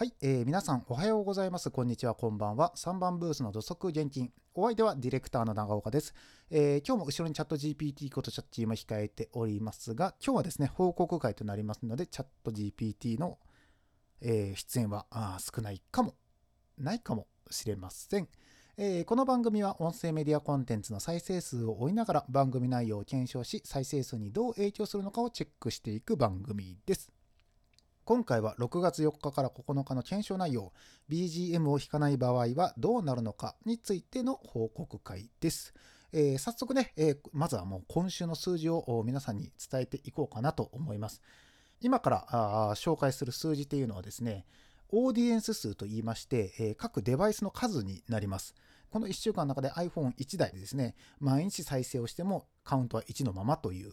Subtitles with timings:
[0.00, 1.70] はい、えー皆さんおはようございます。
[1.70, 2.72] こんにちは、こんばんは。
[2.74, 4.32] 3番ブースの土足現金。
[4.54, 6.14] お相手はディレクターの長岡です。
[6.50, 13.38] えー今日も後ろにチャット GPT ことチャッチーも控えておりますが、今日はですね、報告会となりますので、チャット GPT の、
[14.22, 16.14] えー出演はあ少ないかも、
[16.78, 18.28] ないかもしれません。
[18.78, 27.12] えーこの番組は音声メディアコンテンツの再生数を追いながら番組内容を検証し、再生数にどう影響するのかをチェックしていく番組です。
[28.10, 30.72] 今回は6月4日から9日の検証内容
[31.08, 35.72] BGM を弾かない場合はどうなるのかについての報告会です。
[36.12, 41.22] えー早速ね、えーまずはもう今週の数字を皆さんに伝えていこうかなと思います。
[41.80, 42.26] 今から
[42.70, 44.44] あ紹介する数字っていうのはですね、
[44.88, 48.56] オーディエンス数と言いまして、えー各デバイスの数になります。
[48.90, 53.92] この1週間の中で iPhone1 台でですね、毎日再生をしてもカウントは1のままという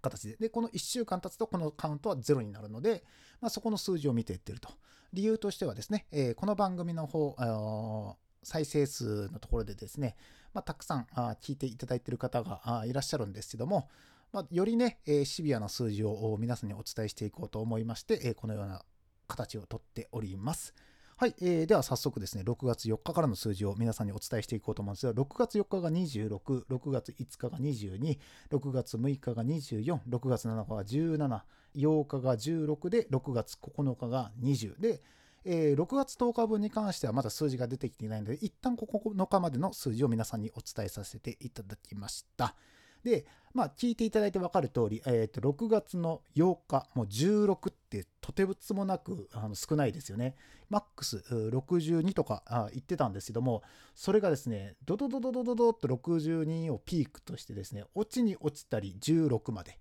[0.00, 3.04] 形で、で、この1週間経つとこのカウントは0になるので、
[3.40, 4.70] まあ、そこの数字を見ていってると。
[5.12, 10.16] 理由としてはですね、えーこの番組の方、あの再生数のところでですね、
[10.54, 13.88] まあ、たくさんあ聞いていただいている方がいらっしゃるんですけども、
[14.32, 18.82] まあ、よりね、えーシビアな数字を皆さんにお伝えしていこうと思いまして、えーこのような
[19.26, 20.74] 形をとっております。
[21.20, 28.18] はい、えーでは早速ですね、6月4日からの数字を皆さんにお伝えしていこうと思うんですが、6月4日が26、6月5日が22、
[28.52, 31.40] 6月6日が24、6月7日が17、
[31.74, 35.02] 8日が16で、6月9日が20で、
[35.44, 42.54] えー6月10日分に関してはまだ数字が出てきていないので、一旦9日までの数字を皆さんにお伝えさせていただきました。
[43.04, 50.36] で、まあ、聞いていただいて分かる通り、えー、と6月の8日、もう16ってとてつもなくあの少ないですよね。
[50.68, 53.62] マックス62とかあ言ってたんですけども、
[53.94, 59.78] それがですね、ドドドドドドドっと62をピークとしてですね、落ちに落ちたり16まで。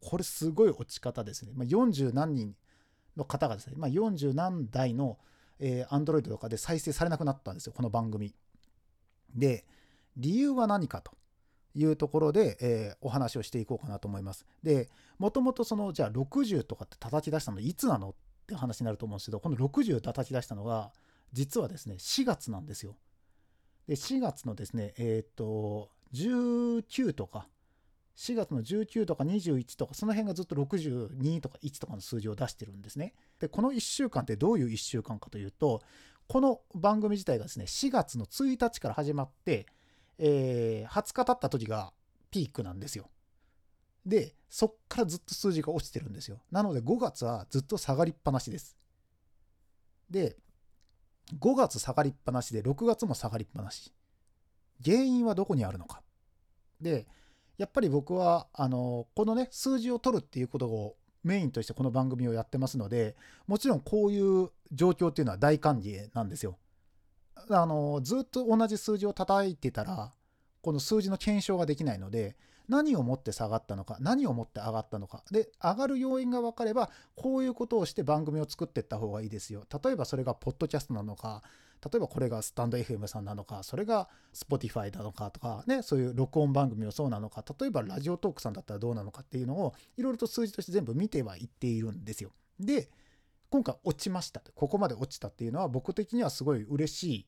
[0.00, 1.52] これすごい落ち方ですね。
[1.54, 2.54] まあ、40何人
[3.16, 5.18] の方がですね、まあ、40何台の、
[5.58, 8.34] えー、Android とかで再生されなくなったんですよ、この番組。
[9.34, 9.64] で、
[10.16, 11.12] 理由は何かと
[11.74, 14.46] いうところで、えーお話をしていこうかなと思います。
[14.62, 14.88] で、
[15.18, 18.14] もともとその、じゃあ60とかって叩き出したのいつなのっ
[18.46, 20.92] て話になると思うんですけど、この60叩き出したのが、
[21.32, 22.96] 実はですね、4月なんですよ。
[23.88, 27.48] で、4月のですね、えっ、と、19とか、
[28.16, 33.14] 4月の19とか21とか、その辺がずっと62とか1とかの数字を出してるんですね。
[33.40, 35.82] で、この1週間ってどういう1週間かというと、
[36.28, 39.66] この番組自体がですね、4月の1日から始まって、
[40.24, 41.92] えー20日経った時が
[42.30, 43.10] ピークなんですよ。
[44.06, 46.40] で、そっからずっと数字が落ちてるんですよ。
[46.52, 48.76] なので5月はずっと下がりっぱなしです。
[50.08, 50.36] で、
[51.40, 53.92] 5月下がりっぱなしで6月も下がりっぱなし。
[54.84, 56.02] 原因はどこにあるのか。
[56.80, 57.06] で、
[57.58, 63.16] やっぱり僕は、あの、このね、数字を取るっていうことをメインとしてこの番組をやってますので、
[63.46, 66.58] もちろんこういう状況っていうのは大歓迎なんですよ。
[67.50, 70.12] あの、ずっと同じ数字を叩いてたら、
[70.60, 72.36] この数字の検証ができないので、
[72.68, 75.24] 何をもって下がったのか、何をもって上がったのか。
[75.30, 79.64] で、上がる要因が分かれば、こういうことをして番組を作っていった方がいいですよ。
[79.82, 81.42] 例えばそれがポッドキャストなのか、
[81.84, 92.30] 例えばこれがスタンド FM さんなのか、それが Spotify なのかとか、ね、そういう録音番組もそうなのか、例えばラジオトークさんだったらどうなのかっていうのを、いろいろと数字として全部見てはいっているんですよ。
[92.60, 92.88] で、
[93.50, 94.40] 今回落ちました。
[94.54, 97.26] ここまで落ちたっていうのは僕的にはすごい嬉しい。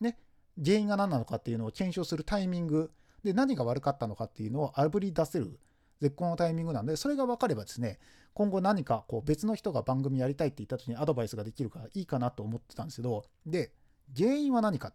[0.00, 0.18] ね。
[0.62, 2.90] 原因が何なのかっていうのを検証するタイミング
[3.22, 5.58] で何が悪かったのかっていうのをあぶり出せる
[6.00, 7.98] 絶好のタイミングなんで、それが分かればですね、
[8.34, 13.72] 今後何かこう別の人が番組やりたいって言った時にアドバイスができるからいいかなと思ってたんですけど、で、
[14.16, 14.94] 原因は何かっ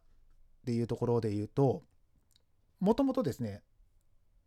[0.65, 1.83] ていうところで言うと、
[2.79, 3.61] もともとですね、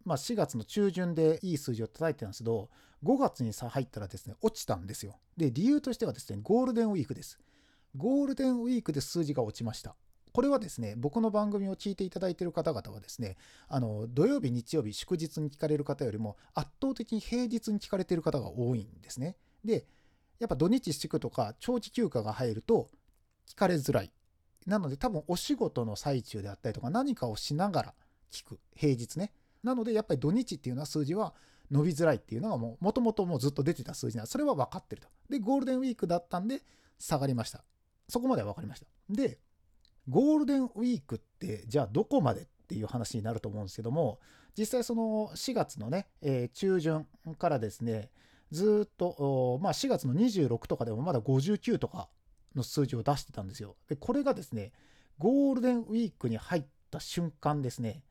[0.05, 2.71] まあ4月の中旬でいい数字を叩いてたんですけど、
[3.05, 5.19] 5月にさ入ったらですね、落ちたんですよ。
[5.37, 7.39] で、理由としてはですね、ゴールデンウィークです。
[7.97, 9.95] ゴールデンウィークで数字が落ちました。
[10.37, 13.39] これはですね、僕の番組を聞いていただいている方々はですね、
[13.71, 19.39] あの土曜日、日曜日、祝日に聞かれる方よりも圧倒的に平日に聞かれている方が多いんですね。
[19.65, 19.87] で、
[20.39, 22.91] やっぱ土日祝とか長期休暇が入ると
[23.49, 24.13] 聞かれづらい。
[24.67, 27.95] なので多分お仕事の最中であったりとか何かをしながら
[28.31, 28.61] 聞く。
[28.75, 29.33] 平日ね。
[29.63, 31.33] なのでやっぱり土日っていうのは数字は
[31.71, 35.09] 伸びづらいっていうのがもう元々もうずっと出てた数字なんでそれは分かってると。
[35.31, 36.61] で、ゴールデンウィークだったんで
[36.99, 37.65] 下がりました。
[38.07, 38.87] そこまでは分かりました。
[39.09, 39.39] で、
[40.09, 44.19] ゴールデンウィークってじゃあどこまでっていう話になると思うんですけども
[44.57, 47.07] 実際その4月のね、えー中旬
[47.39, 48.11] からですね
[48.51, 52.09] ずっと、まあ、4月の26とかでもまだ59とか
[52.55, 53.77] の数字を出してたんですよ。
[53.89, 54.73] でこれがですね
[55.19, 58.03] ゴールデンウィークに入った瞬間ですね、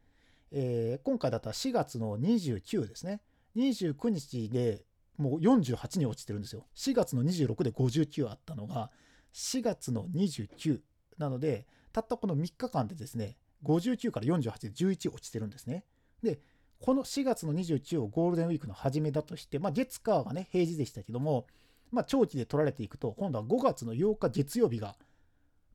[0.51, 3.21] えー今回だったら4月の29ですね
[3.56, 4.83] 29日で
[5.18, 6.65] もう48に落ちてるんですよ。
[6.75, 8.92] 4月の26で59あったのが、
[9.33, 10.80] 4月の29
[11.18, 11.65] なので、
[11.95, 15.86] たったこの3日間でですね、59から48で11落ちてるんですね。
[16.21, 16.42] で、
[16.81, 21.47] この4月の29をゴールデンウィークの初めだとして、まあ、月火がね、平時でしたけども、
[21.92, 24.97] まあ、長期で取られていくと、今度は5月の8日月曜日が、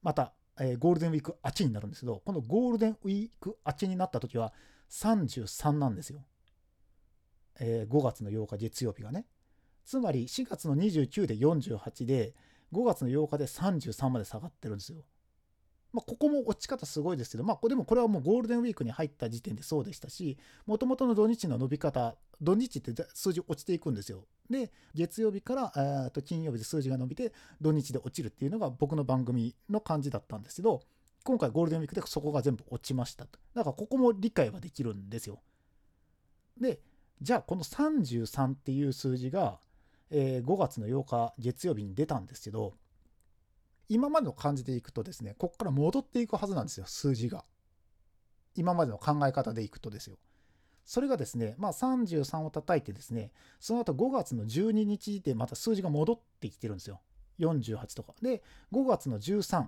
[0.03, 4.53] また、えー、ゴールデンウィークあちになるんですけど、このゴールデンウィークあちになった時は
[4.91, 6.23] 33なんですよ。
[7.61, 9.25] えー、5月の8日月曜日がね。
[9.87, 12.35] つまり4月の29で48で、
[12.73, 15.03] 5月の8日で33まで下がってるんですよ。
[15.93, 24.25] まあ、ここも落ち方すごいですけど、まあ、でもこれはもうゴールデンウィークに入った時点でそうでしたし、もともとの土日の伸び方、土日って数字落ちていくんですよ。
[24.49, 30.83] で、月曜日からと金曜日で数字が伸びて、土日で落ちるっていうのが僕の番組の感じだったんですけど、
[31.25, 33.39] 今回ゴールデンウィークでそこが全部落ちましたと。
[33.55, 35.41] だからここも理解はできるんですよ。
[36.61, 36.81] で、
[37.21, 39.59] じゃあこの33っていう数字が、
[40.11, 42.75] えー、5月の8日月曜日に出たんですけど、
[43.91, 47.45] 今までの感じでいくとですね、ここから戻っていくはずなんですよ、数字が。
[48.55, 50.17] 今までの考え方でいくとですよ。
[50.85, 57.01] それがですね、まあ33を叩いてですね、その後5月の12日でまた数字が戻ってきてるんですよ。
[57.41, 58.15] 48とか。
[58.23, 59.67] で、5月の13、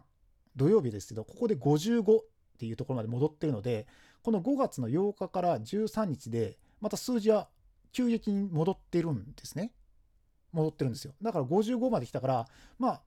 [0.55, 2.25] 土曜日ですけど、ここで55っ
[2.59, 3.89] ていうところまで戻ってるので、
[4.23, 7.49] この5月の8日から13日で、また数字は
[7.91, 9.73] 急激に戻ってるんですね。
[10.53, 11.15] 戻ってるんですよ。
[11.21, 12.49] だから55まで来たから、
[12.79, 13.03] まあ、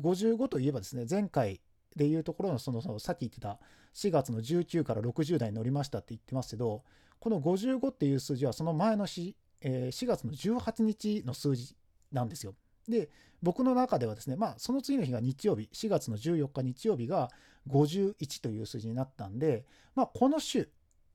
[0.00, 1.60] 55といえばですね、前回
[1.96, 3.58] でいうところのその、さっき言ってた
[3.94, 6.82] 4月の19から60代に乗りましたって言ってますけど、
[7.18, 11.74] この55っていう数字はその前の日、えー、4月の18日の数字
[12.12, 12.54] なんですよ。
[12.88, 13.10] で、
[13.42, 17.30] 僕の中ではですね、まあその次の日が日曜日、4月の14日日曜日が
[17.68, 19.64] 51という数字になったんで、
[19.94, 20.68] まあこの週、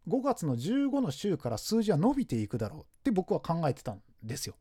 [0.07, 4.55] 5月の15の週から数字は伸びていくだろうって僕は考えてたんですよ。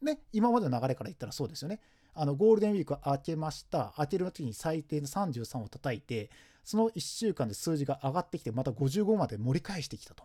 [0.00, 1.80] ね、今までの流れから言ったらそうですよね。
[2.20, 3.94] あのゴールデンウィーク明けました。
[3.96, 6.30] 明ける時に最低の33を叩いて、
[6.64, 10.24] その1週間で数字が上がってきて、また55まで盛り返してきたと。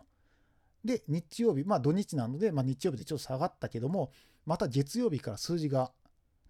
[0.84, 4.10] で、日曜日、まあ土日なので、まあ、日曜日でちょっと下がったけども、
[4.44, 5.92] また月曜日から数字が、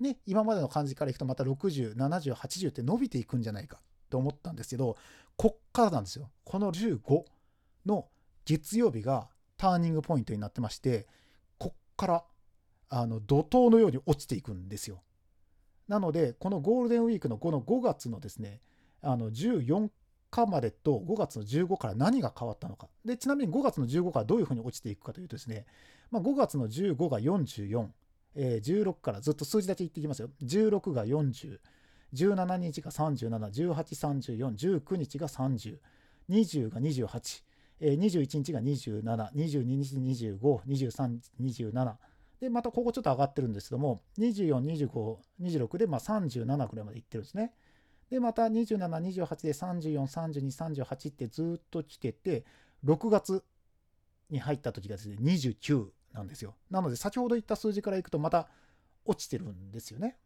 [0.01, 4.97] ね、今までの感じからいくとまた60、70、80って伸びていくんじゃないかと思ったんですけど、
[5.37, 6.31] こっからなんですよ。
[6.45, 7.23] この15
[7.85, 8.09] の
[8.47, 11.07] 月曜日がターニングポイントになってまして、
[11.59, 12.25] こっから
[12.89, 15.03] あの怒涛のように落ちていくんですよ。
[15.89, 18.61] なので、このゴールデンウィークのこの5月のですね、
[19.03, 19.91] あの14
[20.31, 22.89] 日までと5月の15から何が変わったのか。
[23.05, 25.67] で、ちなみに5月の15からどういうふうに落ちていくかというとですね、
[26.11, 27.87] まあ、5月の15が44、
[28.35, 30.31] えー、16からずっと数字だけ言っていきますよ。
[30.43, 31.59] 16が40、
[32.15, 35.77] 17日が37、18、34、19日が30、
[36.31, 37.43] 20が28、
[37.81, 39.03] えー、21日が27、
[39.33, 41.95] 22日25、23、27、
[42.41, 47.53] で、またここちょっと上がってるんですけども、24、25、26でまあ37くらいまでいってるんですね。
[48.11, 52.45] で、また27、28で34、32、38ってずっと来てて、
[52.85, 53.45] 6月
[54.31, 56.55] に入った時がですね、29なんですよ。
[56.71, 58.49] なので、先ほど言った数字からいくとまた
[59.05, 60.19] 落ちてるんですよね。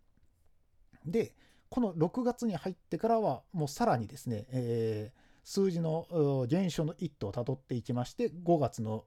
[1.05, 1.35] で、
[1.71, 9.05] この6月に入ってからは、もうさらにですね、えー、数字の減少の一途をたどっていきまして、5月の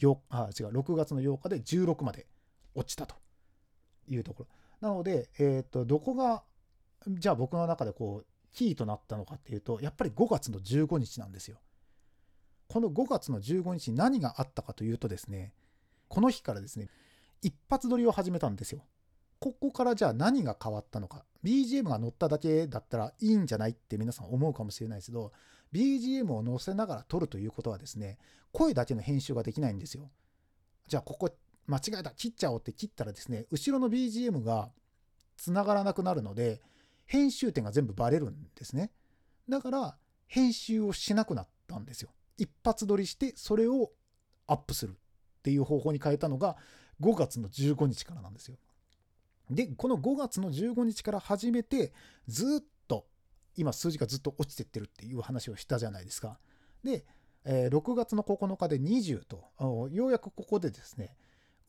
[0.00, 2.26] 8あ違う6月の8日で16まで
[2.74, 3.16] 落ちたと
[4.08, 4.48] いうところ。
[4.80, 6.42] なので、えっ、ー、と、どこが、
[7.08, 11.58] じゃあ僕の中でこう、キーとなったのかっていうと、やっぱり5月の15日なんですよ。
[12.68, 15.52] この5月の15日に何があったかというとですね、
[16.08, 16.88] この日からですね、
[17.42, 18.84] 一発撮りを始めたんですよ。
[19.38, 21.24] ここからじゃあ何が変わったのか。
[21.42, 25.32] BGM が乗っただけだったらいいんじゃないって皆さん思うかもしれないですけど、
[25.72, 28.18] BGM を載せながら撮るということはですね、
[28.52, 30.10] 声だけの編集ができないんですよ。
[30.88, 31.34] じゃあここ
[31.66, 34.70] 間違えた切っちゃおうって切ったらですね後ろの BGM が
[35.36, 36.60] 繋がらなくなるので
[37.06, 38.90] 編集点が全部バレるんですね。
[39.48, 42.10] だから編集をしなくなったんですよ。
[42.38, 43.90] 一発撮りしてそれを
[44.46, 46.56] アップするっていう方法に変えたのが
[47.00, 48.56] 5月の15日からなんですよ。
[49.50, 51.92] でこの5月の15日から始めて
[52.28, 53.06] ずっと
[53.56, 56.38] 今数字がずっと落ちてってるっていう話をしたじゃないですか。
[56.84, 57.04] で、
[57.44, 61.16] えー、6月の9日で20とようやくここでですね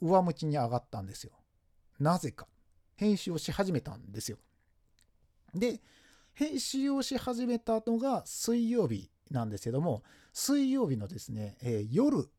[0.01, 1.31] 上向きに上がったんですよ。
[1.99, 2.47] なぜか。
[2.95, 4.37] 編集をし始めたんですよ。
[5.55, 5.81] で、
[6.33, 10.03] 編集をし始めたのが水曜日なんですけども、
[10.33, 12.29] 水曜日のですね、えー、夜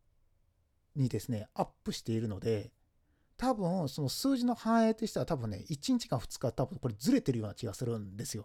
[0.95, 2.73] にですね、アップしているので、
[3.37, 8.45] 多分その数字の反映としては多分ね、1日か2日多分これずれてるような気がするんですよ。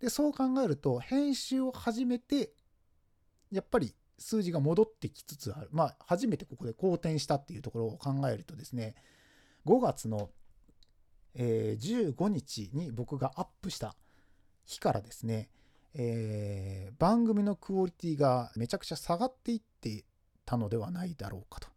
[0.00, 2.50] で、そう考えると、編集を始めて、
[3.50, 5.68] やっぱり数字が戻ってきつつある。
[5.72, 8.94] まあ、初めてここで好転したっていうところを考えるとですね、
[9.66, 10.30] 5月の、
[11.34, 13.94] えー、15日に僕がアップした
[14.64, 15.50] 日からですね、
[15.94, 20.04] えー、番組のクオリティがめちゃくちゃ下がっていって
[20.44, 21.68] たのではないだろうかと。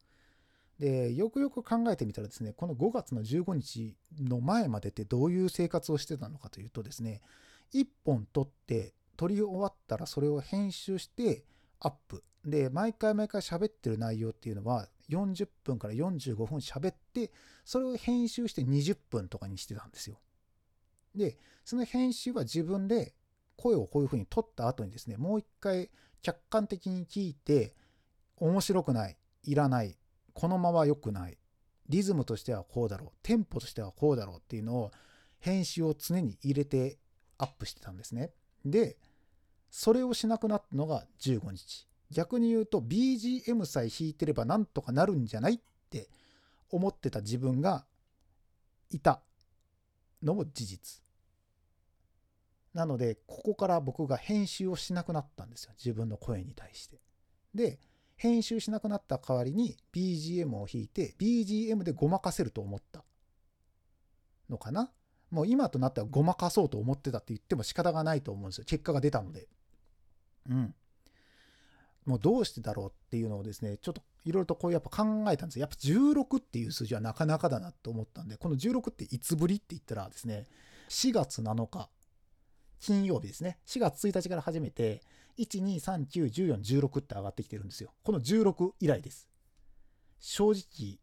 [0.79, 7.21] で、よくよく考えてみたらですね、この5月の15日の前までってどういう生活をしてたのかというとですね、
[7.73, 11.43] 1本撮って撮り終わったらそれを編集して
[11.79, 12.23] アップ。
[12.45, 17.31] で、毎回毎回喋ってる内容っていうのは40分から45分喋って、
[17.65, 20.19] それを編集して20分とかにしてたんですよ。
[21.15, 23.13] で、その編集は自分で
[23.57, 25.89] 声をこういうふうに撮った後にですね、もう一回
[26.21, 27.75] 客観的に聞いて、
[28.37, 29.97] 面白くない、いらない、
[30.33, 31.37] このまま良くない、
[31.89, 34.91] リズムとしてはこうだろう、テンポとしてはこうだろうっていうのを
[35.39, 36.97] 編集を常に入れて
[37.37, 38.31] アップしてたんですね。
[38.63, 38.97] で、
[39.69, 41.88] それをしなくなったのが15日。
[42.11, 46.09] 逆に言うと BGM さえ弾いてればなんとかなるんじゃないって
[46.71, 47.85] 思ってた自分が
[48.91, 49.21] いた
[50.23, 51.01] のも事実。
[52.73, 55.71] なので、ここから僕が編集をしなくなったんですよ。
[55.77, 57.01] 自分の声に対して。
[57.53, 57.79] で、
[58.15, 63.05] 編集しなくなった代わりに BGM を弾いて BGM でごまかせると思った
[64.49, 64.91] のかな
[65.31, 68.65] もう今となってはごまかそうと思ってたって言っても仕方がないと思うんですよ。
[68.65, 69.47] 結果が出たので。
[70.49, 70.75] うん。
[72.09, 80.47] もうどうしてだろうっていうのをですね、ちょっといろいろとこうやっぱ考えたんですやっぱ16っていう数字はなかなかだなと思ったんで、この16っていつぶりって言ったらですね、
[80.89, 81.87] 4月7日、
[82.79, 83.59] 金曜日ですね。
[83.67, 85.03] 4月1日から始めて、
[85.37, 87.93] 1、2、3、9、14、16って上がってきてるんですよ。
[88.01, 89.29] この16以来です。
[90.19, 90.99] 正直、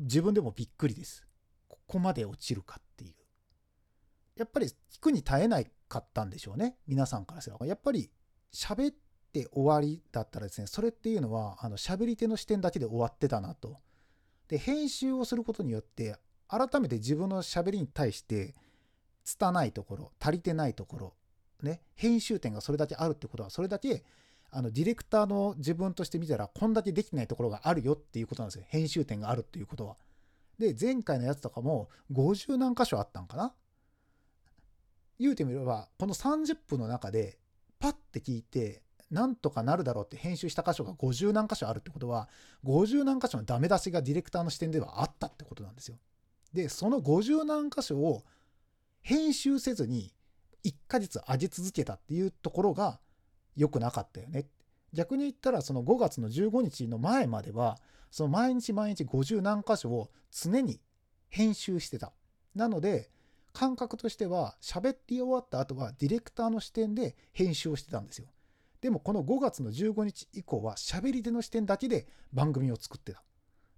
[0.00, 1.24] 自分でもびっくりです。
[1.68, 3.14] ここまで落ちるかっていう。
[4.34, 6.78] やっぱり聞くに耐えないかったんでしょうね。
[6.88, 7.64] 皆さんからすれば。
[7.64, 8.10] やっぱり
[8.52, 8.96] 喋っ
[9.32, 13.78] て終わりだったらですね、それっていうのは、あの、喋り手の視点だけで終わってたなと。
[14.48, 16.16] で、編集をすることによって、
[16.48, 18.54] 改めて自分の喋りに対して、
[19.24, 21.14] 拙いところ、足りてないところ、
[21.62, 24.04] ね、編集点がそれだけあるってことは、それだけ
[24.54, 28.64] あのディレクターの自分として見たら、こんだけできないところがあるよっていうことなんですよ。
[28.68, 29.96] 編集点があるっていうことは。
[30.58, 33.54] で、前回のやつとかも50何箇所あったんかな？
[35.18, 37.38] 言うてみれば、この30分の中で、
[37.78, 38.81] パッて聞いて、
[39.12, 42.30] なんとかなるだろうって編集した箇所が50何箇所あるってことは、
[42.64, 45.98] 50何箇所のダメ出しがディレクターの視点ではあったってことなんですよ。
[46.54, 48.24] で、その50何箇所を
[49.02, 50.14] 編集せずに
[50.64, 53.00] 1ヶ月上げ続けたっていうところが
[53.54, 54.46] 良くなかったよね。
[54.94, 57.78] 逆に言ったらその5月の15日の前までは
[58.10, 60.80] その毎日毎日50何箇所を常に
[61.28, 62.12] 編集してた。
[62.54, 63.10] なので
[63.52, 68.28] 感覚としては喋って終わった後はディレクターの視点で編集をしてたんですよ。
[68.82, 73.22] でもこの5月の15日以降は喋り手の視点だけで番組を作ってた。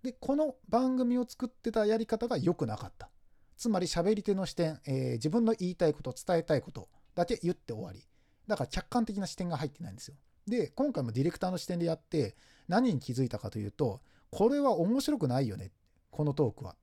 [0.02, 3.10] で、この番組を作ってたやり方が良くなかった。
[3.56, 8.02] つまり喋り手の視点、えー、自分の言いたいこと、伝えたいことだけ言って終わり。
[8.46, 10.16] だから客観的な視点が入ってないんですよ。
[10.46, 12.34] で、今回もディレクターの視点でやって、
[12.66, 15.70] 何に気づいたかというと、これは面白くないよね。
[16.10, 16.76] このトークは。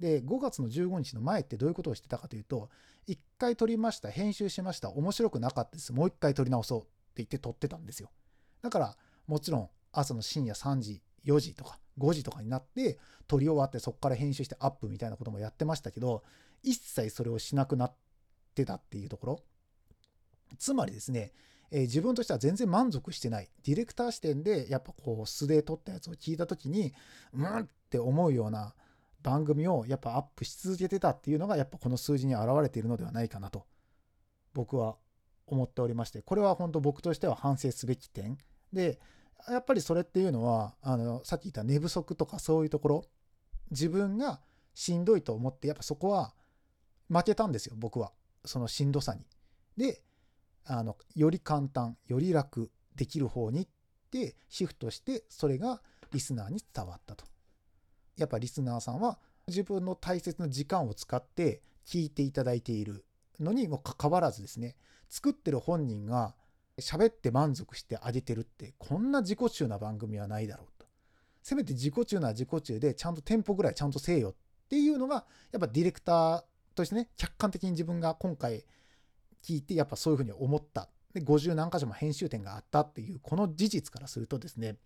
[0.00, 2.70] で、5月の15日の前ってどういうことをしてたかというと、
[3.08, 5.92] 1回撮りました、編集しました、面白くなかったです。
[5.92, 8.10] もう1回撮り直そう言って撮ってたんですよ。
[8.62, 8.96] だから、
[9.26, 16.22] もちろん朝の深夜3時、4時とか5時とかになって撮り終わってそこから編集してアップみたいなこともやってましたけど
[16.62, 17.94] 一切それをしなくなっ
[18.54, 19.40] てたっていうところ。
[20.58, 21.32] つまりですね、
[21.70, 23.50] えー、自分としては全然満足してない。
[23.64, 26.94] ディレクター視点でやっぱこう素で撮ったやつを聞いた時に
[27.34, 28.74] うんって思うような
[29.22, 33.66] 番組をやっぱアップし続けてたっていうのがやっぱこの数字に表れているのではないかなと。
[34.54, 34.96] 僕は
[35.54, 38.38] 思っておりましてこれは本当僕としては反省すべき点
[38.72, 38.98] で
[39.48, 43.04] やっぱりそれっていうのはあのさっき言った寝不足とかそういうところ
[43.70, 44.40] 自分が
[44.74, 46.34] しんどいと思ってやっぱそこは
[47.08, 48.12] 負けたんですよ僕は
[48.44, 49.26] そのしんどさに。
[49.76, 50.02] で
[50.64, 53.68] あのより簡単より楽できる方にっ
[54.10, 55.80] てシフトしてそれが
[56.12, 57.24] リスナーに伝わったと。
[58.16, 63.04] やっぱリスナーさんは自分の大切な時間を使って聞いていただいている
[63.40, 64.76] のにもかかわらずですね
[65.08, 66.34] 作ってる本人が
[66.80, 70.86] 喋って満足してあげてるってこんな自己中な番組はないだろうと。
[71.42, 74.34] せめて自己中な自己中でちゃんとテンポぐらいちゃんとせえよっ
[74.68, 76.42] ていうのがやっぱディレクター
[76.74, 78.64] としてね客観的に自分が今回
[79.42, 84.76] 聞いてやっぱそういうふうに思ったで50何箇所も編集点があったっていうこの事実からするとですね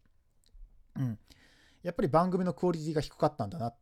[0.97, 1.19] うん
[1.83, 3.77] やっぱり番組のクオリティが低かったんだなっ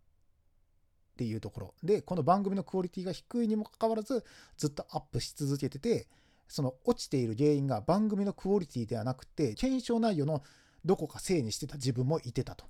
[1.21, 4.25] ていうところでこの番組のクオリティが低いにもかかわらず
[4.57, 6.07] ずっとアップし続けてて
[6.51, 10.43] その落ちている原因が番組のクオリティではなくて、検証内容の
[10.85, 12.65] どこかせいにしてた自分もいてたと。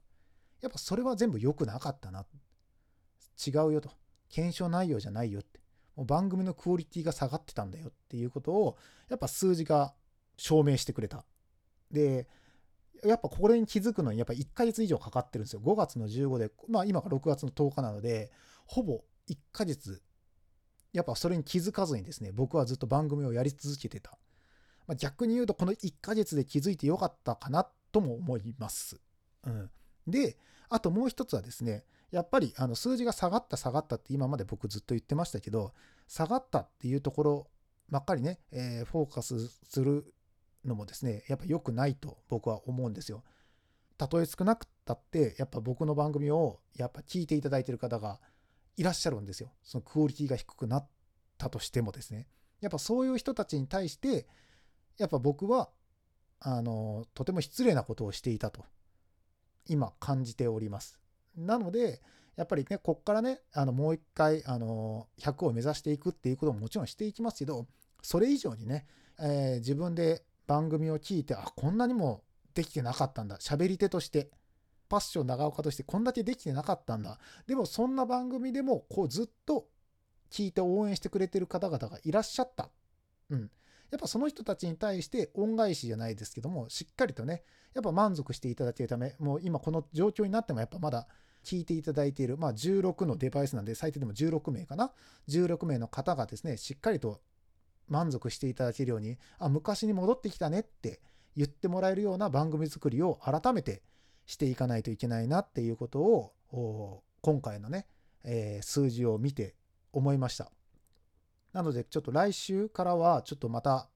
[0.61, 2.27] やっぱそれは全部良くなかったな。
[3.45, 3.91] 違うよと。
[4.29, 5.61] 検証内容じゃないよって。
[5.97, 8.77] もう番組のクオリティが下がってたんだよっていうことを、
[9.09, 9.95] やっぱ数字が
[10.37, 11.25] 証明してくれた。
[11.91, 12.29] で、
[13.05, 15.61] やっぱこれに気づくのにやっぱ1ヶ月以上かかってるんですよ。
[15.61, 18.31] 5月の15で、まあ今が6月の10日なので、
[18.67, 20.03] ほぼ1ヶ月、
[20.93, 24.19] やっぱそれに気づかずにですね、僕はずっと番組をやり続けてた。
[24.87, 29.01] まあ、逆に言うとこの1ヶ月で気づいてよかったかなとも思います。
[29.45, 29.71] うん。
[30.07, 30.37] で、
[30.69, 35.73] あともう一つはですね、やっぱりあの数字が下がった下がったって今まで僕ずっと言ってましたけど、
[36.09, 37.47] 下がったっていうところ
[37.89, 40.13] ばっかりね、えー、フォーカスする
[40.65, 43.25] のもですね、やっぱ良くないと僕は思うんですよ。
[43.97, 48.21] たとえ少なくたって、やっぱ僕の番組をやっぱ聞いていただいてる方が
[48.77, 49.53] いらっしゃるんですよ。
[49.63, 50.89] そのクオリティが低くなっ
[51.39, 52.27] たとしてもですね。
[52.61, 54.27] やっぱそういう人たちに対して、
[54.99, 55.71] やっぱ僕は、
[56.41, 58.65] あの、とても失礼なことをしていたと、
[59.67, 60.99] 今感じております。
[61.37, 62.03] なので、
[62.37, 67.67] やっぱりね、こっからね、あのもう一回、あの、100を目指していくっていうことももちろんしていきますけど、
[68.03, 68.87] それ以上にね、
[69.19, 73.39] えー、自分で番組を聞いて、あ、こんなにもできてなかったんだ。
[73.39, 74.33] 喋り手として、
[74.89, 77.21] パッション長岡としてこんだけできてなかったんだ。
[77.47, 79.69] でもそんな番組でも、こうずっと
[80.29, 82.69] 聞いて応援してくれてる方々がいらっしゃった。
[83.31, 83.51] うん。
[83.93, 91.07] やっぱその人たちに対して恩返しじゃないですけども、しっかりとね、やっぱ満足していただけるため、もう今この状況になってもやっぱまだ
[91.45, 94.93] 聞いていただいている、まあ16のデバイスなんで最低でも16名かな。
[95.29, 97.21] 16名の方がですね、しっかりと
[97.91, 101.03] 満足していただけるように、あ、昔に戻ってきたねって
[101.37, 103.83] 言ってもらえるような番組作りを改めて
[104.27, 107.87] していかないといけないなっていうことを、今回のね、
[108.25, 109.55] えー、数字を見て
[109.93, 110.51] 思いました。
[111.53, 113.89] なので、ちょっと来週からは、ちょっとまた、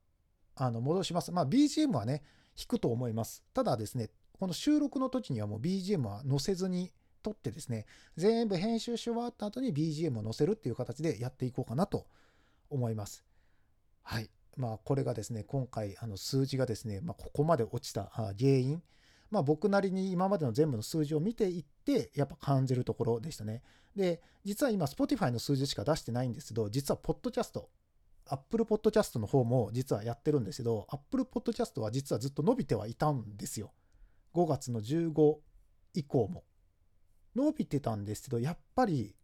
[0.57, 1.33] あの、戻します。
[1.33, 2.23] まあ、BGM はね、
[2.57, 3.45] 弾くと思います。
[3.55, 7.87] ただですね、この収録の時にはもう BGM は載せずに撮ってですね、
[8.17, 12.07] 全部編集し終わった後に BGM を載せるっていう形でやっていこうかなと
[12.71, 13.25] 思います。
[14.05, 14.31] はい。
[14.57, 18.83] まあ、これがですね、今回、あの数字がですね、まあ、ここまで落ちた原因、
[19.31, 23.63] まあ、僕なりに今までの全部の数字を見ていって、やっぱ感じるところでしたね。
[23.97, 27.69] で、実は今、Spotify の数字しか出してないんですけど、実は、ポッドキャスト、
[28.27, 33.73] Apple Podcast の方も実はやってるんですけど、Apple Podcast は実はずっと伸びてはいたんですよ。
[34.35, 35.37] 5月の15
[35.95, 36.45] 以降も。
[37.37, 39.17] 伸びてたんですけど、やっぱり、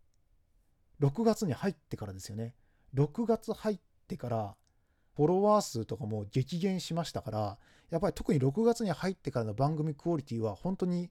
[1.01, 2.55] 6月に入ってからですよね。
[2.95, 4.57] 6月入ってから、
[5.21, 7.59] フォロワー数とかも激減しましたから、
[7.91, 11.11] やっぱり特に6月に入ってからの番組クオリティは本当に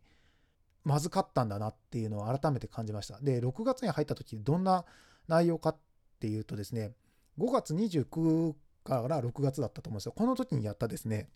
[0.83, 3.19] まずかったんだなっていうのを改めて感じました。
[3.21, 4.83] で、6月に入った時どんな
[5.27, 5.77] 内容かっ
[6.19, 6.93] ていうとですね、
[7.37, 10.13] 5月29から6月だったと思うんですよ。
[10.17, 11.29] この時にやったですね、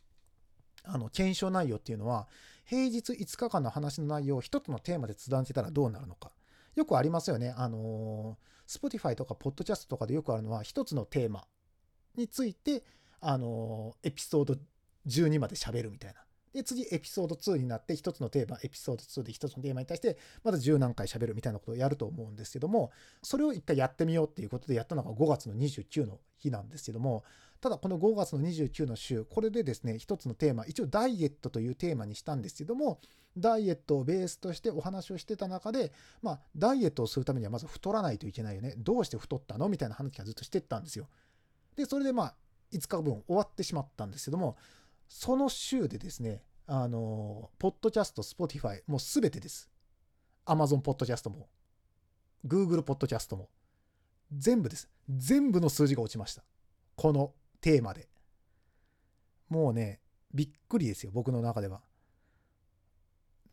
[0.84, 2.28] あの、検証内容っていうのは、
[2.66, 6.32] 平日5日間の話の内容を一つのテーマで伝えてたらどうなるのか。
[6.74, 7.54] よくありますよね。
[7.56, 11.46] あのー、Spotify とか Podcast とかでよくあるのは、一つのテーマ
[12.16, 12.84] について、
[13.20, 14.56] あのエピソード
[15.08, 16.20] 12まで喋るみたいな。
[16.54, 22.92] で、次エピソード2になって一つのテーマ、エピソード2で一つのテーマに対してまだ10何回喋るみたいなことをやると思うんですけども、
[23.24, 27.24] それを一回やってみようっていうことでやったのが5月の29の日なんですけども、
[27.60, 33.00] ただこの5月の29の週、これでですね、一つのテーマ、一応ダイエットというテーマにしたんですけども、
[33.38, 38.76] ダイエットをベースとしてお話をしてた中で、まあ、ダイエットをするためにはまず太らないといけないよね。
[38.78, 39.70] どうして太ったの？
[39.70, 41.08] みたいな話がずっとしてったんですよ。
[41.76, 42.36] で、それでまあ、
[42.72, 44.58] 5日分終わってしまったんですけども、
[45.08, 49.70] その週でですね、あの、ポッドキャスト、スポティファイ、もうすべてです。
[50.46, 51.50] アマゾンポッドキャストも、
[52.44, 53.50] グーグルポッドキャストも、
[54.36, 54.90] 全部です。
[55.10, 56.44] 全部の数字が落ちました。
[56.96, 58.10] このテーマで。
[59.50, 60.02] もうね、
[60.34, 61.82] びっくりですよ、僕の中では。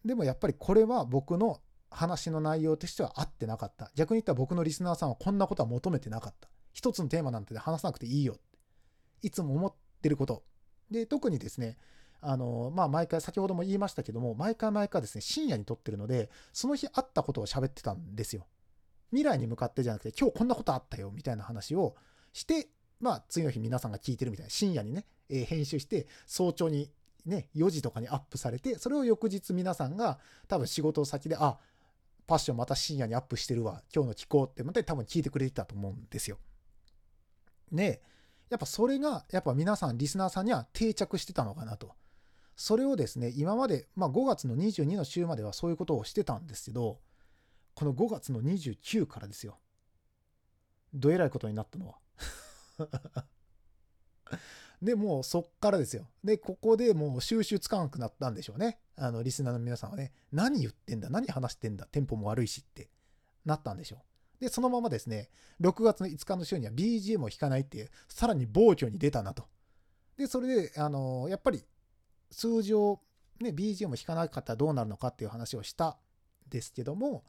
[0.04, 3.90] でもやっぱりこれは僕の話の内容としては合ってなかった。
[3.94, 6.49] 逆に言ったら僕のリスナーさんはこんなことは求めてなかった。
[6.72, 8.42] 一つのテーマなんて話さなくていいよって。
[9.22, 10.42] いつも思ってること。
[10.90, 11.76] で、特にですね、
[12.20, 18.46] あの、まあ、毎回、先ほども言いましたけども、毎回毎回ですね、深夜に撮ってるので、その日あったことを喋ってたんですよ。
[19.10, 21.96] 未来に向かってじゃなくて、今日こんなことあったよ、みたいな話を
[22.32, 22.68] して、
[23.00, 26.90] まあ、次の日皆さんが聞いてるみたいな、深夜にね、えー、編集して、早朝に
[27.26, 31.58] ね、4時とかにアップされて、それを翌日皆さんが多分仕事先で、あ、
[32.26, 36.38] パッションまた深夜にアップしてるわ、今日の聞こうってまた多分聞いてくれてたと思うんですよ。
[37.72, 38.02] で、
[38.48, 41.94] やっぱそれが、やっぱ皆さん、リスナーさんには定着してたのかなと。
[42.56, 47.00] それをですね、今まで、まあ5月の22の週まではそういうことをしてたんですけど、
[47.74, 49.58] この5月の29からですよ。
[50.92, 51.98] どえらいことになったのは。
[54.82, 56.08] で、もうそっからですよ。
[56.24, 58.80] で、ここでもう収集つかなくなったんでしょうね。
[58.96, 62.90] あの、リスナーの皆さんはね、何言ってんだ何話してんだテンポも悪いしって
[63.44, 64.09] なったんでしょう。
[64.40, 65.28] で、そのままですね、
[65.60, 69.44] 6月の5日の週には BGM を弾かないっていう、さらに暴挙に出たなと。
[70.16, 71.62] で、それで、あのやっぱり
[72.30, 73.00] 数字を、
[73.40, 75.94] ね、BGM を弾かなかったらどうなるのかっていう話をしたん
[76.48, 77.24] ですけども、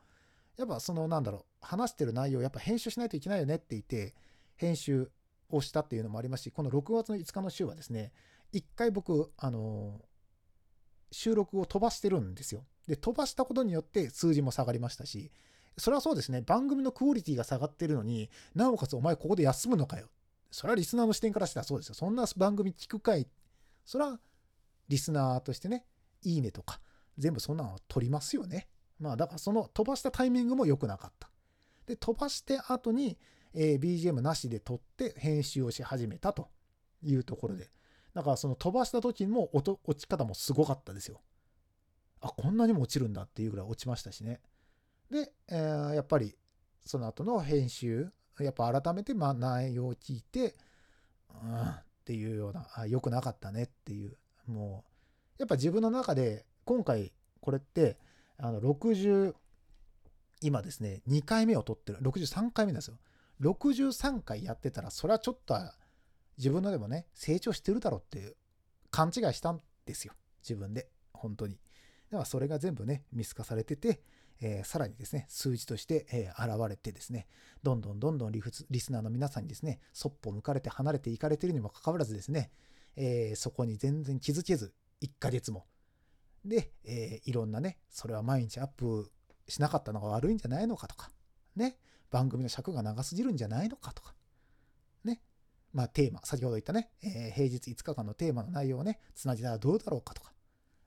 [0.57, 4.15] やっぱそのなんだろう、話してる内容やっぱ編集しないといけないよねって言って、
[4.55, 5.11] 編集
[5.49, 8.13] をしたっていうのもありますし、この6月の5日の週はですね、
[8.53, 10.01] 一回僕、あの
[11.11, 12.65] 収録を飛ばしてるんですよ。
[12.87, 15.31] で、飛ばしたことによって数字も下がりましたし、
[15.77, 20.09] それはそうですね、番組のクオリティが下がってるのになおかつお前ここで休むのかよ。
[20.51, 21.95] それはリスナーの視点からしたらそうですよ。
[21.95, 23.27] そんな番組聞くかい。
[23.85, 24.19] それは
[24.89, 25.85] リスナーとしてね、
[26.23, 26.81] いいねとか、
[27.17, 28.67] 全部そんなの取りますよね。
[28.99, 31.29] まあだからその飛ばしたタイミングも良くなかった。
[31.85, 33.17] で、飛ばして後に、
[33.53, 36.49] え、BGM なしで撮って編集をし始めたと
[37.01, 37.71] いうところで。
[38.13, 41.21] だからその飛ばした時も落ち方もすごかったですよ。
[42.19, 44.41] あ、こんなにも落ちるんだっていうぐらい落ちましたしね。
[45.11, 46.35] で、えー、やっぱり
[46.85, 50.55] その後の編集、やっぱ改めてまあ内容を聞いて、
[51.43, 54.85] うん、っていうような、あ、良くなかったねっていう、も
[55.37, 57.97] う、やっぱ自分の中で今回これって、
[58.37, 59.35] あの60、
[60.41, 62.97] 今ですね、2回目を取ってる、63回目なんですよ。
[63.41, 65.55] 63回やってたら、それはちょっと
[66.37, 68.35] 自分のでもね、成長してるだろうっていう
[68.89, 70.13] 勘違いしたんですよ。
[70.41, 70.89] 自分で。
[71.13, 71.55] 本当に。
[72.09, 74.01] だからそれが全部ね、見透かされてて、
[74.41, 77.27] えー、さらにですね、数字として、えー、現れてですね、
[77.61, 82.51] どんどんどんどんリリスナーの皆さんにですね、そっぽ向かれて離れていかれているにもかかわらずですね、
[82.95, 85.65] えー、そこに全然気づけず、1ヶ月も。
[86.43, 89.11] で、えいろんなね、それは毎日アップ
[89.47, 91.11] しなかったのが悪いんじゃないのかとか、
[91.55, 91.77] ね、
[92.09, 94.15] 番組の尺が長すぎるんじゃないのかとか、
[95.03, 95.21] ね、
[95.71, 100.33] まあテーマ、先ほど言ったね、え平日5日間のテーマの内容をね、つなぎたらどうだろうかとか、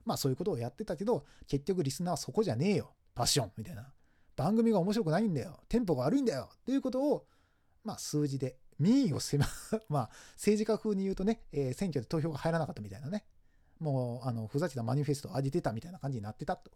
[0.03, 2.93] まあそういうことをやってたけど、結局リスナーはそこじゃねえよ。
[3.15, 3.91] パッションみたいな。
[4.35, 5.59] 番組が面白くないんだよ。
[5.69, 6.49] テンポが悪いんだよ。
[6.53, 7.25] っていうことを、
[7.83, 9.45] まあ数字で、民意を狭、
[9.87, 13.25] まあ政治家風に言うとね、えー、選挙で投票が入らなかったみたいなね。
[13.79, 16.71] もう、あの、ふざけたマニフェストを上げてたみたいな感じになってたと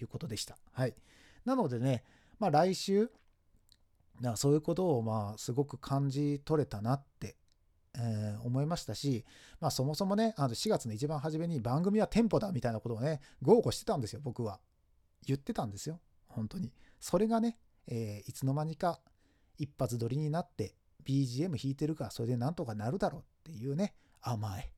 [0.00, 0.58] いうことでした。
[0.72, 0.94] はい。
[1.44, 2.04] なのでね、
[2.38, 3.10] まあ来週、
[4.20, 7.36] だそういうことをまあすごく感じ取れたなって、
[7.96, 9.24] えー、思いましたし、
[9.60, 14.60] まあそもそもね、あの4月の一番初めに番組はテンポだみたいなことをね、豪語してたんですよ、僕は。
[15.26, 16.00] 言ってたんですよ。
[16.28, 16.72] 本当に。
[17.00, 19.00] それがね、えー、いつの間にか
[19.58, 24.72] 一発撮りになって BGM 弾いてるからそれでなんとかなるだろうっていうね、甘え。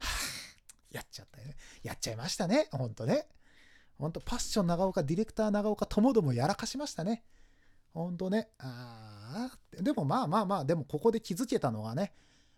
[0.90, 1.56] やっちゃったよね。
[1.82, 2.68] やっちゃいましたね。
[2.72, 3.28] ほんとね。
[3.98, 7.24] ほんとパッション長岡、ディレクター長岡ともどもやらかしましたね。
[7.92, 8.50] ほんとね。
[8.58, 9.82] ああ。
[9.82, 12.12] でもまあまあまあ、でもここで気づけたのはね、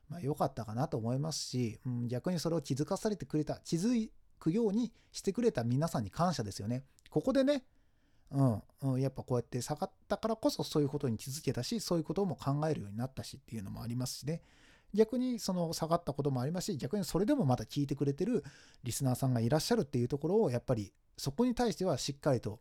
[0.09, 6.83] まあ良かったかなと思いますし、うん、逆にそれを気づかされてくれた、気づいくようにしてくれた皆さんに感謝ですよね。
[7.11, 7.62] ここでね、
[8.33, 14.42] うん、うん、やっぱこうやって下がったからこそそういうことに気づけたし、そういうことも考えるようになったしっていうのもありますしね。
[14.92, 18.42] 逆にその下がったこともありますし、逆にそれでもまた聞いてくれてる
[18.83, 22.61] リスナーさんがいらっしゃるっていうところを、やっぱりそこに対してはしっかりと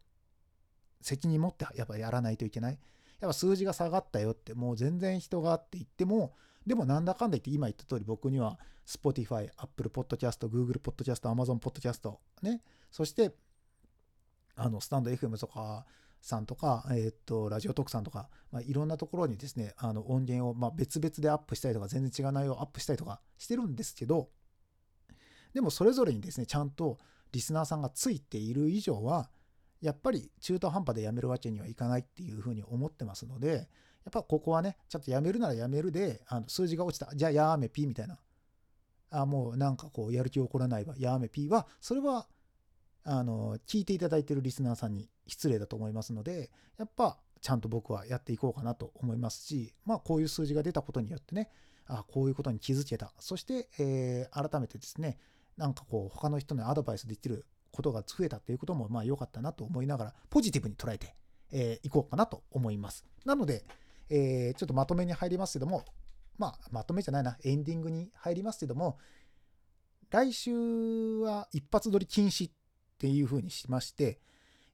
[1.01, 2.79] 責任持ってやっぱやらないといけない。
[3.19, 6.33] やっぱ数字が下がったよって、もう全然人がって言っても、
[6.65, 13.31] でもなんだかんだ言って今言った通り僕には Spotify、Apple Podcast、Google Podcast、Amazon Podcast、ね、そして
[14.55, 15.85] あのスタンド FM とか
[16.21, 24.29] さんとか、えー、っとラジオトークさんとか、まあ、いろんなところにですねあの音源を、まあ、別々でアップしたりとか全然違う内容をアップしたりとかしてるんですけど
[25.53, 26.97] でもそれぞれにですねちゃんと
[27.31, 29.29] リスナーさんがついている以上は
[29.81, 33.69] やっぱり中途半端でやめるわけにはいかないっていうふうに思ってますので
[34.05, 37.13] やっぱここはね、ちょっとやめるならやめるで、あの数字が落ちた。
[37.15, 38.17] じゃあやめピーみたいな。
[39.11, 40.95] あもうなんかこう、やる気起こらないわ。
[40.97, 42.27] やめピーは、それは、
[43.03, 51.49] あの、聞いていただいてるリスナーさんに失礼だと思いますので、やっぱ、ちゃんと僕はやっていこうかなと思いますし、まあ、こういう数字が出たことによってね、
[51.87, 53.13] あこういうことに気づけた。
[53.19, 55.17] そして、えー、改めてですね、
[55.57, 61.09] なんかこう、他の人のアドバイスできることが増えたっていうことも、まあ、良かったなと思いながら、ポジティブに捉えてい、
[61.51, 63.05] えー、こうかなと思います。
[63.25, 63.65] なので、
[64.09, 65.85] えー、ちょっとまとめに入りますけども、
[66.39, 68.97] まあ、まとめじゃないな、エンディングに入りますけども、
[70.09, 70.51] 来週
[71.19, 72.53] は一発撮り禁止っ
[72.97, 74.19] ていう風にしまして、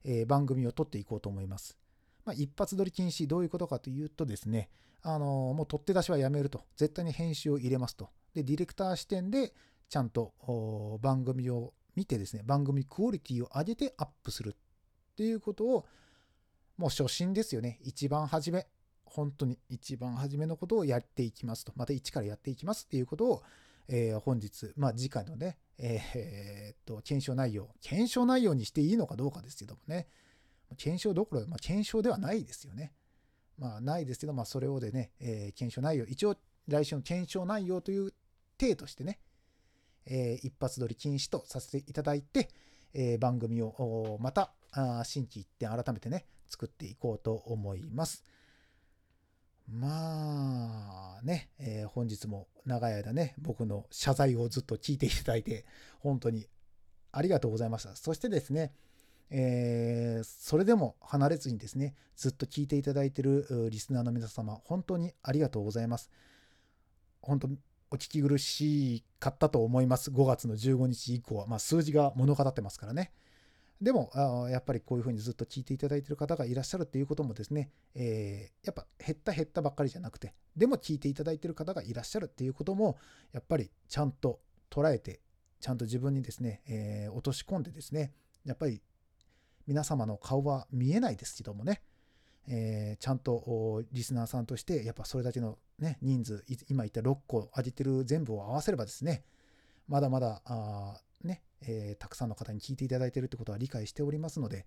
[0.04, 1.76] えー、番組を撮っていこうと思います。
[2.24, 4.70] まあ、一発撮り禁止、どういうことかというとですね、
[5.02, 6.64] あのー、もう取って出しはやめると。
[6.76, 8.10] 絶対に編集を入れますと。
[8.32, 9.52] で、ディレクター視点で
[9.88, 10.32] ちゃんと
[11.02, 15.86] 番組を見てですね、番組クオリティを上げてアップするっていうことを、
[16.76, 17.78] もう初心ですよね。
[17.82, 18.68] 一番初め。
[19.06, 23.42] 本当に一番初めのことをやっていきますと、また一からやっていきますっていうことを、
[23.88, 30.08] えー、本日、まあ次回のね、えー、っと、検証内容、検証内容にしていいのかどうかですけどもね、
[30.76, 32.92] 検証どころ、まあ、検証ではないですよね。
[33.58, 36.36] まあ、ないですけど、まあ、それをでね、えー、検証内容、一応、
[36.68, 38.12] 来週の検証内容という
[38.58, 39.20] 体としてね、
[40.06, 42.48] えー、一発撮り禁止とさせていただいて、
[42.92, 48.24] えー、番組をまた、あ新規一点改めてね、作っていこうと思います。
[49.68, 55.64] まあね、えー、本日も長い間ね、僕の謝罪をずっと聞いていただいて、
[55.98, 56.46] 本当に
[57.12, 57.96] ありがとうございました。
[57.96, 58.72] そしてですね、
[59.30, 66.10] えー、それでも離れずにですね、ずっと聞いていただいているリスナーの皆様、本当にありがとうございます。
[67.20, 67.48] 本当、
[67.90, 70.10] お聞き苦しかったと思います。
[70.10, 73.12] 5月の15日以降は、まあ、数字が物語ってますからね。
[73.80, 74.10] でも、
[74.50, 82.96] やっぱりこういうふうにずっと聞いていただいている方がいらっしゃるっていうこともですね、えー、やっぱ減った減ったばっかりじゃなくて、でも聞いていただいている方がいらっしゃるっていうことも、
[83.32, 85.20] やっぱりちゃんと捉えて、
[85.60, 88.12] ちゃんと自分にですね、えー、落とし込んでですね、
[88.44, 88.80] やっぱり
[89.66, 91.82] 皆様の顔は見えないですけどもね、
[92.48, 99.24] えー、ちゃんとリスナーさんとして、やっぱそれだけの、ね、人数、今言った6個上げてる全部を合わせればですね、
[99.88, 101.00] まだまだあ、
[101.62, 104.66] えー、たくさんの方に聞いていただいているってことは理解しておりますので、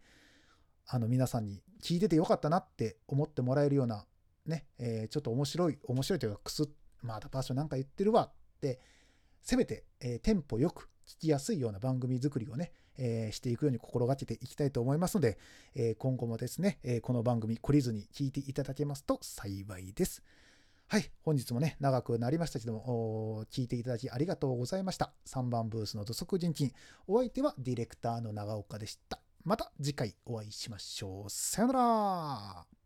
[0.87, 4.05] あの皆さんに聞いててよかったなって思ってもらえるような、
[4.45, 6.67] ね、えー、ちょっと面白い、面白いというか、くす
[7.01, 8.79] また場所なんか言ってるわって、
[9.41, 15.37] せめて、えー、テンポよく聞きやすいような番組作りをね、えー、していくように心がけていきたいと思いますので、
[15.75, 20.21] えー、今後もですね、えー、この番組懲りずに聞いていただけますと幸いです。
[20.91, 25.13] はい、本日もね、長くなりましたけども、聞いていただきありがとうございました。
[25.27, 26.73] 3番ブースの土足人金。
[27.05, 29.19] お相手はディレクターの長岡でした。
[29.43, 31.29] また次回お会いしましょう。
[31.29, 32.78] さよなら